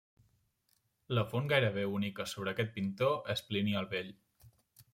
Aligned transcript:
La 1.17 1.23
font 1.33 1.51
gairebé 1.51 1.83
única 1.99 2.27
sobre 2.33 2.53
aquest 2.55 2.73
pintor 2.79 3.15
es 3.35 3.47
Plini 3.51 3.77
el 3.83 3.89
Vell. 3.93 4.13